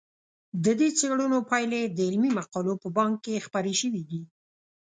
د 0.63 0.65
دې 0.79 0.89
څېړنو 0.97 1.39
پایلې 1.49 1.81
د 1.85 1.97
علمي 2.07 2.31
مقالو 2.39 2.73
په 2.83 2.87
بانک 2.97 3.15
کې 3.25 3.43
خپرې 3.45 3.73
شوي 3.81 4.03
دي. 4.09 4.21